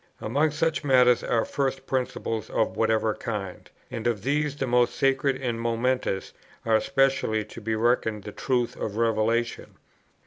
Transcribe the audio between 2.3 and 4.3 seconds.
of whatever kind; and of